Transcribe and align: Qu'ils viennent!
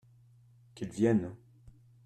Qu'ils 0.73 0.89
viennent! 0.89 1.35